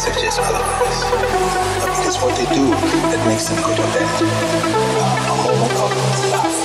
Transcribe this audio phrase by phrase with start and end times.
[0.00, 1.04] suggest otherwise.
[1.78, 2.70] But it is what they do
[3.12, 4.22] that makes them good or bad.
[5.28, 5.90] A moment of
[6.32, 6.59] love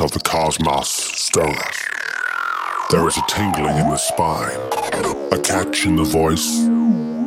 [0.00, 1.78] of the cosmos stir us.
[2.90, 4.58] There is a tingling in the spine,
[5.32, 6.66] a catch in the voice,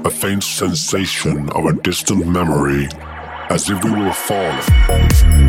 [0.05, 2.87] a faint sensation of a distant memory,
[3.49, 5.44] as if we were falling.